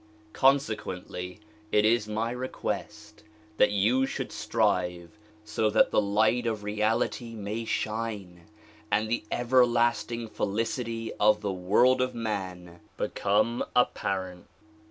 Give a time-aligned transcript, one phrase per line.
[0.33, 1.39] Consequently
[1.71, 3.21] it is my request
[3.57, 5.11] that you should strive
[5.45, 8.47] so that the light of reality may shine
[8.89, 14.47] and the everlasting felicity of the world of man become apparent.